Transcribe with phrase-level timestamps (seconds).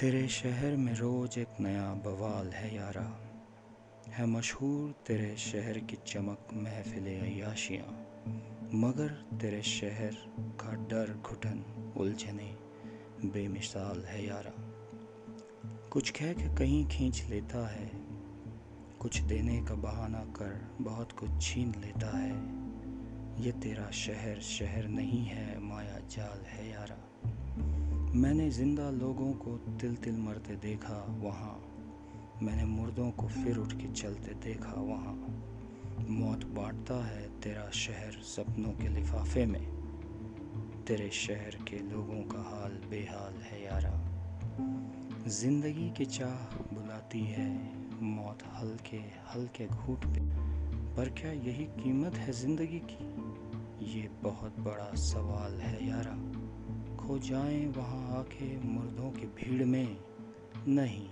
[0.00, 3.34] तेरे शहर में रोज एक नया बवाल है, यारा।
[4.08, 8.06] है मशहूर तेरे शहर की चमक, महफिल अयाशियाँ
[8.74, 12.56] मगर तेरे शहर का डर, घुटन उलझने
[13.24, 14.52] बेमिसाल है, यारा।
[15.88, 17.90] कुछ कह के कहीं खींच लेता है।
[19.00, 22.34] कुछ देने का बहाना कर बहुत कुछ छीन लेता है।
[23.44, 27.10] ये तेरा शहर शहर नहीं है, माया जाल है, यारा।
[28.16, 31.64] मैंने ज़िंदा लोगों को तिल तिल मरते देखा वहाँ।
[32.42, 35.14] मैंने मुर्दों को फिर उठ के चलते देखा वहाँ।
[36.08, 39.64] मौत बांटता है तेरा शहर सपनों के लिफाफे में।
[40.86, 43.92] तेरे शहर के लोगों का हाल बेहाल है यारा।
[45.28, 49.02] ज़िंदगी की चाह बुलाती है, मौत हल्के
[49.34, 50.20] हल्के घूट पे।
[50.96, 53.04] पर क्या यही कीमत है ज़िंदगी की?
[53.94, 56.33] ये बहुत बड़ा सवाल है यारा।
[57.06, 59.96] खो जाएँ वहाँ आके मुर्दों की भीड़ में।
[60.68, 61.08] नहीं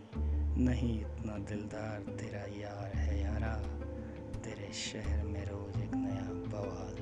[0.65, 3.55] नहीं इतना दिलदार तेरा यार है यारा।
[4.39, 7.02] तेरे शहर में रोज एक नया बवाल।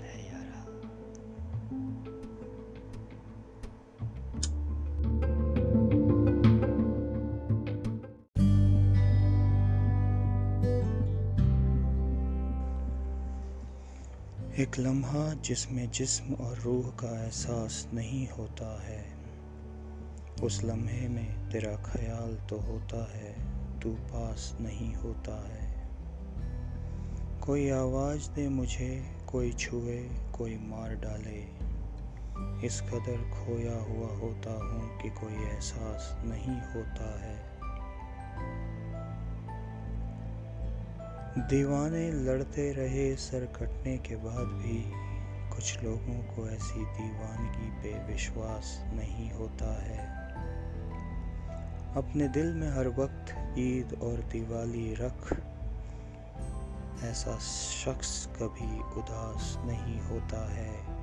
[14.61, 19.15] एक लम्हा जिसमें जिस्म और रूह का एहसास नहीं होता है।
[20.43, 23.35] उस लम्हे में तेरा ख्याल तो होता है,
[23.81, 25.91] तू पास नहीं होता है।
[27.41, 31.41] कोई आवाज़ दे मुझे, कोई छुए, कोई मार डाले।
[32.67, 37.50] इस कदर खोया हुआ होता हूँ कि कोई एहसास नहीं होता है।
[41.41, 44.93] दीवाने लड़ते रहे सर कटने के बाद भी।
[45.57, 50.07] कुछ लोगों को ऐसी दीवानगी पे विश्वास नहीं होता है।
[51.97, 55.43] अपने दिल में हर वक्त ईद और दिवाली रख।
[57.03, 61.01] ऐसा शख्स कभी उदास नहीं होता है।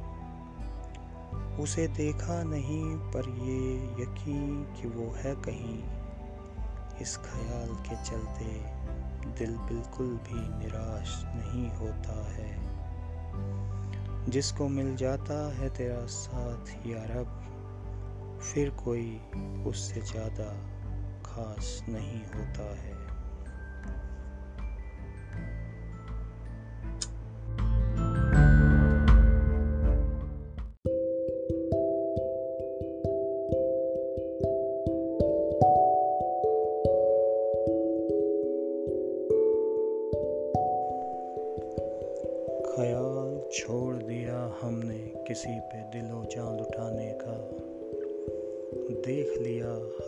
[1.58, 5.84] उसे देखा नहीं, पर ये यकीन कि वो है कहीं।
[7.02, 8.77] इस ख्याल के चलते
[9.36, 12.68] दिल बिल्कुल भी निराश नहीं होता है।
[14.30, 17.44] जिसको मिल जाता है तेरा साथ या रब,
[18.42, 19.22] फिर कोई
[19.68, 20.50] उससे ज़्यादा
[21.26, 22.97] खास नहीं होता है।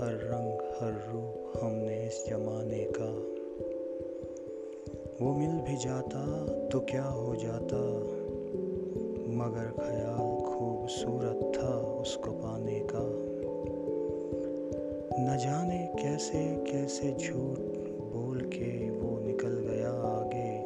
[0.01, 3.39] हर रंग, हर रूप हमने इस जमाने का।
[5.25, 7.77] वो मिल भी जाता तो क्या हो जाता?
[9.33, 13.29] मगर ख्याल खूबसूरत था उसको पाने का।
[15.21, 17.59] न जाने कैसे कैसे झूठ
[18.13, 20.59] बोल के वो निकल गया आगे।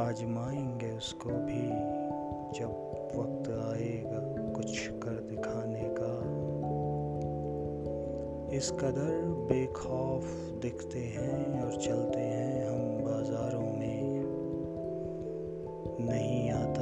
[0.00, 1.68] आजमाएँगे उसको भी
[2.60, 4.99] जब वक्त आएगा कुछ
[8.52, 10.24] इस कदर बेखौफ
[10.62, 14.24] दिखते हैं और चलते हैं हम बाजारों में।
[16.00, 16.79] नहीं आता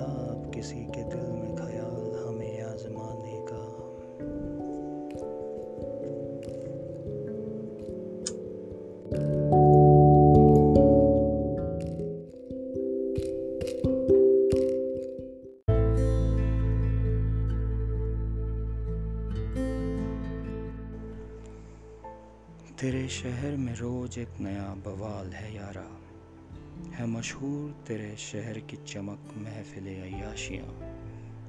[22.81, 25.87] तेरे शहर में रोज एक नया बवाल है यारा।
[26.97, 30.66] है मशहूर तेरे शहर की चमक महफिल अयाशियाँ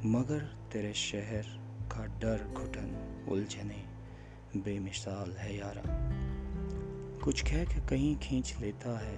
[0.05, 0.39] मगर
[0.73, 1.45] तेरे शहर
[1.91, 2.89] का डर घुटन
[3.29, 3.83] उलझने
[4.57, 5.83] बेमिसाल है यारा।
[7.23, 9.17] कुछ कह के कहीं खींच लेता है,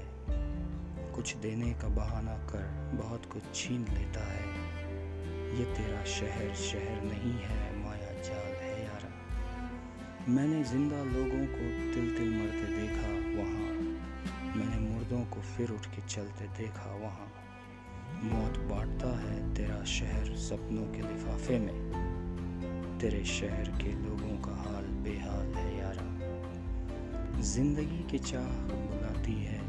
[1.14, 4.48] कुछ देने का बहाना कर बहुत कुछ छीन लेता है।
[5.60, 8.50] ये तेरा शहर शहर नहीं है, माया जाल।
[10.29, 13.07] मैंने ज़िंदा लोगों को तिल तिल मरते देखा
[13.38, 13.71] वहाँ।
[14.56, 17.31] मैंने मुर्दों को फिर उठ के चलते देखा वहाँ।
[18.23, 24.83] मौत बांटता है तेरा शहर सपनों के लिफाफे में। तेरे शहर के लोगों का हाल
[24.83, 29.62] बेहाल है यारा। ज़िंदगी की चाह बुलाती है,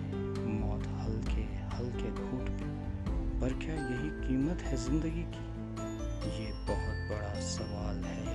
[0.60, 1.46] मौत हल्के
[1.76, 2.70] हल्के घूट पे।
[3.40, 5.48] पर क्या यही कीमत है ज़िंदगी की?
[6.42, 8.31] ये बहुत बड़ा सवाल है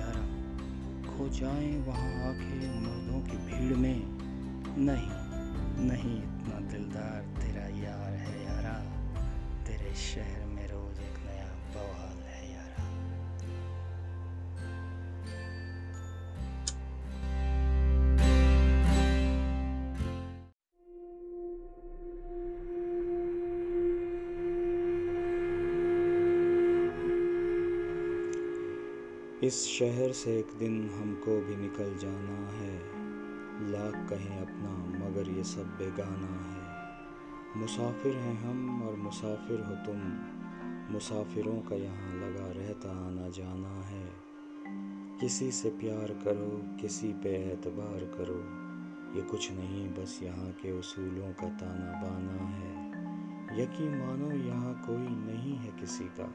[1.18, 3.98] खो जाएँ, वहाँ आके मर्दों की भीड़ में।
[4.78, 5.10] नहीं
[5.88, 8.74] नहीं, इतना दिलदार तेरा यार है यारा,
[9.66, 10.47] तेरे शहर
[29.44, 32.78] इस शहर से एक दिन हमको भी निकल जाना है।
[33.70, 34.70] लाख कहें अपना,
[35.06, 36.68] मगर ये सब बेगाना है।
[37.60, 40.00] मुसाफिर हैं हम, और मुसाफिर हो तुम।
[40.94, 44.12] मुसाफिरों का यहाँ लगा रहता आना जाना है।
[45.20, 48.68] किसी से प्यार करो, किसी पे एतबार करो।
[49.16, 52.88] ये कुछ नहीं, बस यहाँ के उसूलों का ताना बाना है।
[53.62, 56.34] यकीन मानो, यहाँ कोई नहीं है किसी का।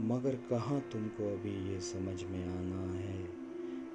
[0.00, 3.24] मगर कहाँ तुमको अभी ये समझ में आना है?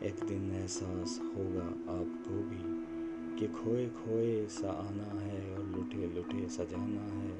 [0.03, 2.79] एक दिन एहसास होगा आपको भी
[3.39, 7.39] कि खोए खोए सा आना है और लुटे लुटे सजाना है।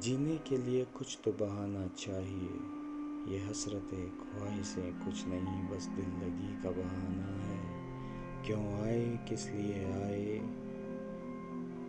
[0.00, 2.50] जीने के लिए कुछ तो बहाना चाहिए।
[3.32, 7.76] ये हसरतें ख्वाहिशें कुछ नहीं, बस दिल लगी का बहाना है।
[8.46, 10.40] क्यों आए, किस लिए आए?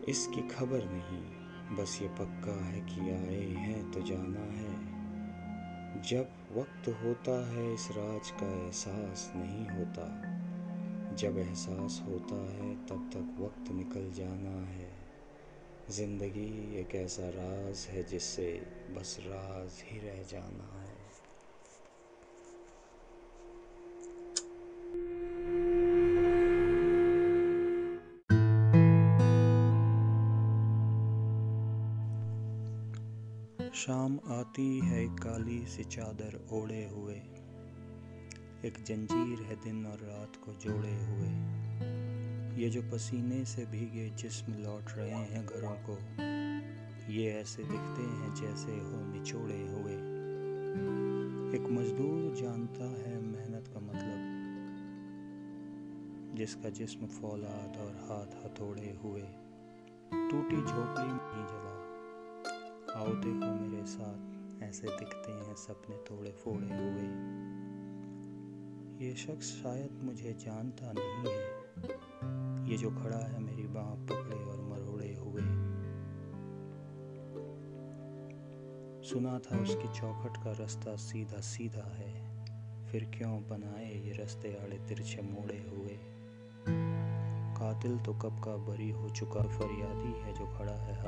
[0.10, 1.38] इसकी खबर नहीं।
[1.76, 4.67] बस ये पक्का है कि आए हैं तो जाना है।
[5.98, 6.28] जब
[6.58, 10.04] वक्त होता है इस राज का एहसास नहीं होता,
[11.16, 14.92] जब एहसास होता है तब तक वक्त निकल जाना है।
[15.90, 20.97] ज़िंदगी एक ऐसा राज है जिससे बस राज ही रह जाना है।
[33.88, 37.14] शाम आती है काली सी चादर ओढ़े हुए।
[38.66, 41.30] एक जंजीर है दिन और रात को जोड़े हुए।
[42.64, 45.96] ये जो पसीने से भीगे जिस्म लौट रहे हैं घरों को,
[47.14, 49.96] ये ऐसे दिखते हैं जैसे हो निचोड़े हुए।
[51.56, 54.20] एक मजदूर जानता है मेहनत का मतलब
[56.36, 59.22] जिसका जिस्म फौलाद और हाथ हथौड़े हुए।
[60.32, 61.77] टूटी झोपड़ी में ही जला
[62.98, 64.18] आओ देखो मेरे साथ,
[64.64, 67.38] ऐसे दिखते हैं सपने थोड़े फोड़े हुए।
[69.06, 71.68] ये शख्स शायद मुझे जानता नहीं है।
[72.72, 75.42] ये जो खड़ा है मेरी बाह पकड़े और मरोड़े हुए।
[79.04, 82.28] सुना था उसकी चौखट का रास्ता सीधा सीधा है।
[82.88, 86.00] फिर क्यों बनाए ये रास्ते आड़े तिरछे मोड़े हुए?
[87.58, 91.07] कातिल तो कब का बरी हो चुका, फरियादी है जो खड़ा है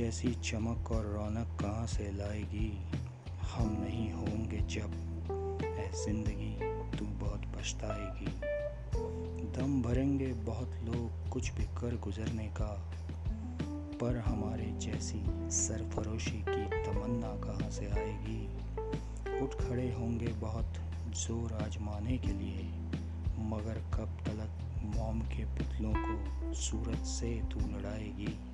[0.00, 2.68] जैसी चमक और रौनक कहाँ से लाएगी?
[3.42, 4.92] हम नहीं होंगे जब
[5.64, 6.54] ऐ ज़िंदगी
[6.98, 8.26] तू बहुत पछताएगी।
[9.58, 12.92] दम भरेंगे बहुत लोग कुछ भी कर गुजरने का,
[14.00, 18.46] पर हमारे जैसी सरफरोशी की तमन्ना कहाँ से आएगी?
[19.42, 20.80] उठ खड़े होंगे बहुत
[21.16, 22.70] ज़ोर आजमाने के लिए,
[23.38, 28.49] मगर कब तलक मोम के पुतलों को सूरत से तू लड़ाएगी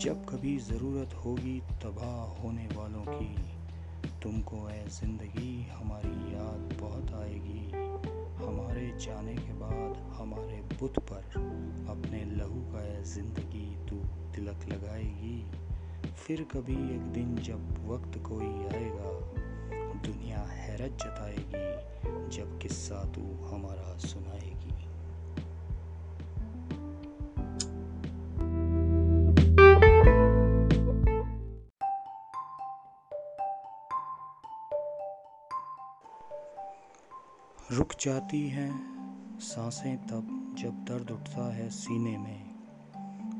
[0.00, 3.34] जब कभी ज़रूरत होगी तबाह होने वालों की,
[4.22, 7.70] तुमको ऐ ज़िंदगी हमारी याद बहुत आएगी।
[8.36, 11.22] हमारे जाने के बाद हमारे बुत पर
[11.90, 13.96] अपने लहू का ऐ ज़िंदगी तू
[14.34, 15.44] तिलक लगाएगी।
[16.26, 19.12] फिर कभी एक दिन जब वक्त कोई आएगा,
[20.00, 21.66] दुनिया हैरत जताएगी,
[22.36, 24.73] जब किस्सा तू हमारा सुनाएगी।
[37.72, 38.72] रुक जाती हैं
[39.38, 42.54] साँसें तब जब दर्द उठता है सीने में।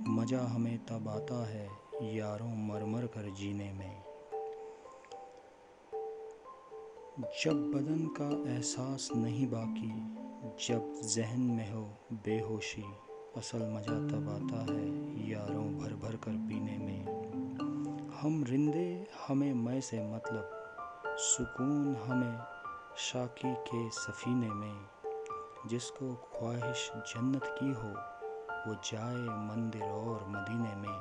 [0.09, 1.69] मज़ा हमें तब आता है
[2.03, 4.03] यारों मर मर कर जीने में।
[7.45, 9.93] जब बदन का एहसास नहीं बाकी,
[10.67, 12.85] जब जहन में हो बेहोशी,
[13.37, 14.89] असल मज़ा तब आता है
[15.31, 17.05] यारों भर भर कर पीने में।
[18.21, 20.51] हम रिंदे हमें मैं से मतलब
[21.19, 22.54] सुकून हमें
[22.99, 24.87] शाकी के सफ़ीने में
[25.67, 27.89] जिसको ख्वाहिश जन्नत की हो,
[28.67, 31.01] वो जाए मंदिर और मदीने में।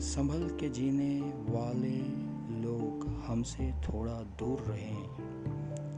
[0.00, 1.20] संभल के जीने
[1.52, 1.98] वाले
[2.62, 5.04] लोग हमसे थोड़ा दूर रहें।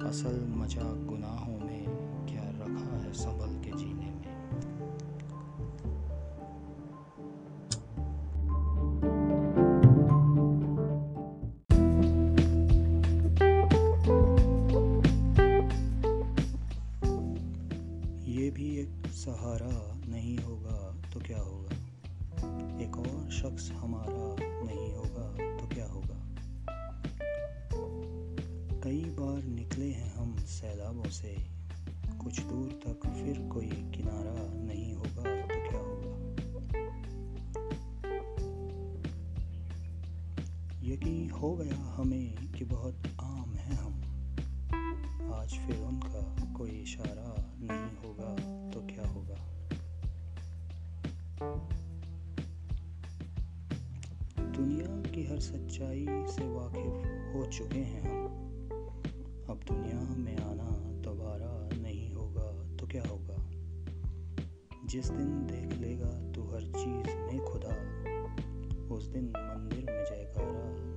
[0.09, 1.85] असल मज़ा गुनाहों में
[2.29, 3.48] क्या रखा है संभल?
[32.25, 36.15] कुछ दूर तक फिर कोई किनारा नहीं होगा तो क्या होगा?
[40.83, 43.95] यकीन हो गया हमें कि बहुत आम है हम।
[45.33, 48.35] आज फिर उनका कोई इशारा नहीं होगा
[48.71, 49.39] तो क्या होगा?
[54.53, 56.95] दुनिया की हर सच्चाई से वाकिफ
[57.37, 58.27] हो चुके हैं हम।
[59.51, 59.98] अब दुनिया
[64.91, 67.73] जिस दिन देख लेगा तू हर चीज़ में खुदा
[68.95, 70.88] उस दिन मंदिर में जयकारा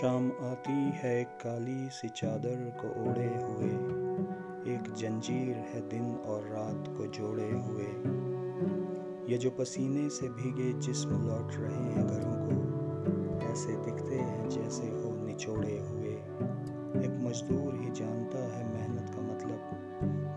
[0.00, 3.70] शाम आती है काली सी चादर को ओढ़े हुए।
[4.74, 7.86] एक जंजीर है दिन और रात को जोड़े हुए।
[9.32, 14.86] ये जो पसीने से भीगे जिस्म लौट रहे हैं घरों को, ऐसे दिखते हैं जैसे
[14.86, 16.14] हो निचोड़े हुए।
[17.04, 19.60] एक मजदूर ही जानता है मेहनत का मतलब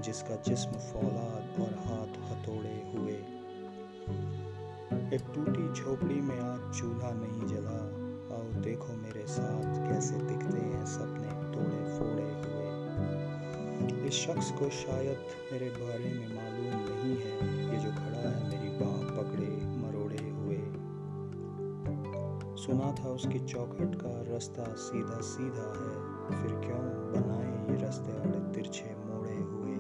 [0.02, 3.14] जिसका जिस्म फौलाद और हाथ हथोड़े हुए।
[5.16, 8.01] एक टूटी झोपड़ी में आज चूल्हा नहीं जला।
[8.58, 15.18] देखो मेरे साथ कैसे दिखते हैं सपने, तोड़े, फोड़े हुए। इस शख्स को शायद
[15.52, 17.36] मेरे बारे में मालूम नहीं है,
[17.74, 20.58] ये जो खड़ा है मेरी बाह पकड़े, मरोड़े हुए।
[22.58, 25.96] सुना था उसकी चौखट का रास्ता सीधा सीधा है,
[26.42, 29.78] फिर क्यों बनाए ये रास्ते आड़े तिरछे मोड़े हुए?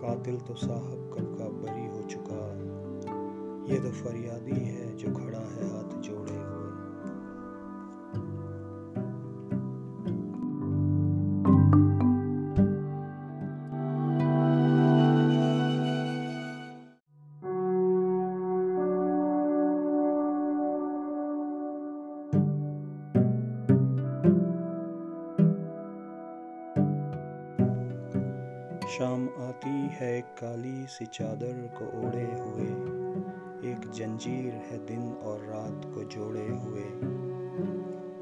[0.00, 2.70] कातिल तो साहब कब का बरी हो चुका।
[3.74, 6.59] ये तो फरियादी है जो खड़ा है हाथ जोड़े हुए।
[28.90, 32.66] शाम आती है काली सी चादर को ओढ़े हुए।
[33.72, 36.82] एक जंजीर है दिन और रात को जोड़े हुए।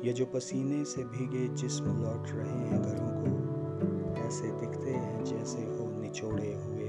[0.07, 5.59] ये जो पसीने से भीगे जिस्म लौट रहे हैं घरों को, ऐसे दिखते हैं जैसे
[5.59, 6.89] हो निचोड़े हुए।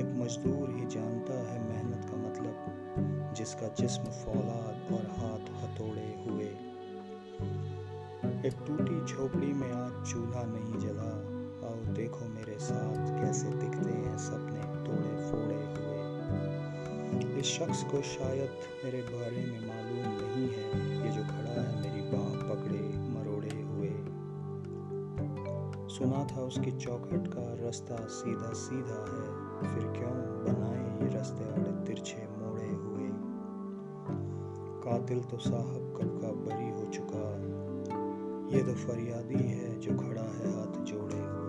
[0.00, 6.46] एक मजदूर ही जानता है मेहनत का मतलब जिसका जिस्म फौलाद और हाथ हथोड़े हुए।
[8.48, 11.27] एक टूटी झोपड़ी में आज चूल्हा नहीं जला।
[11.68, 18.50] आओ, देखो मेरे साथ कैसे दिखते हैं सपने तोड़े फोड़े हुए। इस शख्स को शायद
[18.84, 20.66] मेरे बारे में मालूम नहीं है।
[21.04, 23.92] ये जो खड़ा है मेरी बाह पकड़े मरोड़े हुए।
[25.88, 29.26] सुना था उसकी चौखट का रास्ता सीधा सीधा है।
[29.68, 33.08] फिर क्यों बनाए ये रास्ते आड़े तिरछे मोड़े हुए?
[34.84, 37.24] कातिल तो साहब कब का बरी हो चुका।
[38.56, 41.47] ये तो फरियादी है जो खड़ा है हाथ जोड़े हुए।